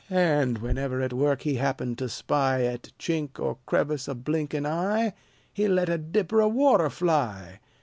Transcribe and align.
And 0.09 0.57
whenever 0.57 0.99
at 1.03 1.13
work 1.13 1.43
he 1.43 1.57
happened 1.57 1.99
to 1.99 2.09
spy 2.09 2.63
At 2.65 2.91
chink 2.97 3.37
or 3.39 3.59
crevice 3.67 4.07
a 4.07 4.15
blinking 4.15 4.65
eye, 4.65 5.13
He 5.53 5.67
let 5.67 5.89
a 5.89 5.99
dipper 5.99 6.41
of 6.41 6.55
water 6.55 6.89
fly. 6.89 7.59